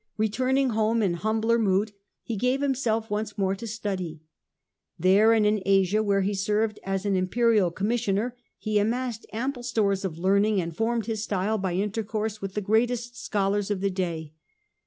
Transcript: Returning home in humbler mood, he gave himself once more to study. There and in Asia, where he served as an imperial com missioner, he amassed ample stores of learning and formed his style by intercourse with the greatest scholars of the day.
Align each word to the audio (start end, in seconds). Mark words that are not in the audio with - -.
Returning 0.17 0.71
home 0.71 1.03
in 1.03 1.13
humbler 1.13 1.59
mood, 1.59 1.91
he 2.23 2.35
gave 2.35 2.61
himself 2.61 3.11
once 3.11 3.37
more 3.37 3.53
to 3.53 3.67
study. 3.67 4.23
There 4.97 5.31
and 5.31 5.45
in 5.45 5.61
Asia, 5.63 6.01
where 6.01 6.21
he 6.21 6.33
served 6.33 6.79
as 6.83 7.05
an 7.05 7.15
imperial 7.15 7.69
com 7.69 7.89
missioner, 7.89 8.33
he 8.57 8.79
amassed 8.79 9.27
ample 9.31 9.61
stores 9.61 10.03
of 10.03 10.17
learning 10.17 10.59
and 10.59 10.75
formed 10.75 11.05
his 11.05 11.21
style 11.21 11.59
by 11.59 11.73
intercourse 11.75 12.41
with 12.41 12.55
the 12.55 12.61
greatest 12.61 13.15
scholars 13.15 13.69
of 13.69 13.79
the 13.79 13.91
day. 13.91 14.33